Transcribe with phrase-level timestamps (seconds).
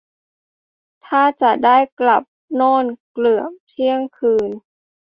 [1.05, 4.49] ท่าจะได้กลับโน่นเกือบเที่ยงคืน